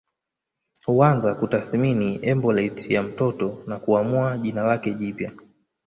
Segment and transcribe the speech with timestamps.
[0.85, 5.31] Huanza kutathimini embolet ya mtoto na kuamua jina lake jipya